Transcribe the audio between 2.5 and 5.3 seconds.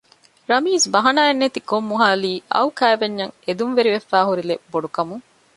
އައު ކައިވެންޏަށް އެދުންވެރިވެފައި ހުރިލެއް ބޮޑުކަމުން